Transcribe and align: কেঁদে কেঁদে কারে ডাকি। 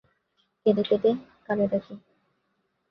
কেঁদে 0.65 0.83
কেঁদে 0.89 1.11
কারে 1.45 1.65
ডাকি। 1.71 1.93